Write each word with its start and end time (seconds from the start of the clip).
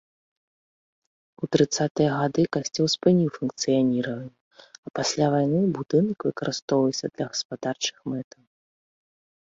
У 1.43 1.49
трыццатыя 1.55 2.09
гады 2.21 2.41
касцёл 2.57 2.87
спыніў 2.95 3.29
функцыяніраванне, 3.37 4.31
а 4.87 4.95
пасля 5.03 5.25
вайны 5.39 5.61
будынак 5.79 6.17
выкарыстоўваўся 6.33 7.05
для 7.17 7.25
гаспадарчых 7.33 7.97
мэтаў. 8.13 8.41